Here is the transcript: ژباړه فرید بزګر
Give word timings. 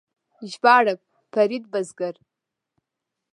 ژباړه 0.51 0.93
فرید 1.31 1.63
بزګر 1.73 2.15